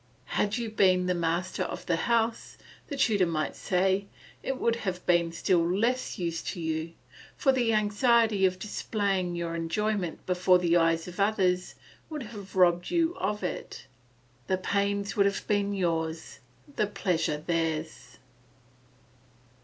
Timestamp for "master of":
1.13-1.85